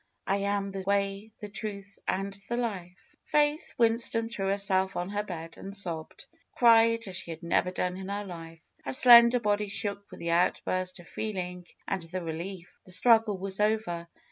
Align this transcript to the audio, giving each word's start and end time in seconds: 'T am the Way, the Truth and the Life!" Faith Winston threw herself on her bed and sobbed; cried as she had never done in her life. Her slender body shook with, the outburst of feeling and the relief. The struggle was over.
'T 0.27 0.43
am 0.45 0.71
the 0.71 0.81
Way, 0.81 1.31
the 1.41 1.49
Truth 1.49 1.99
and 2.07 2.33
the 2.49 2.57
Life!" 2.57 3.15
Faith 3.31 3.75
Winston 3.77 4.29
threw 4.29 4.47
herself 4.47 4.95
on 4.95 5.09
her 5.09 5.21
bed 5.21 5.57
and 5.57 5.75
sobbed; 5.75 6.25
cried 6.55 7.07
as 7.07 7.15
she 7.17 7.29
had 7.29 7.43
never 7.43 7.69
done 7.69 7.95
in 7.95 8.09
her 8.09 8.25
life. 8.25 8.61
Her 8.83 8.93
slender 8.93 9.39
body 9.39 9.67
shook 9.67 10.09
with, 10.09 10.19
the 10.19 10.31
outburst 10.31 10.99
of 10.99 11.07
feeling 11.07 11.67
and 11.87 12.01
the 12.01 12.23
relief. 12.23 12.81
The 12.83 12.91
struggle 12.91 13.37
was 13.37 13.59
over. 13.59 14.07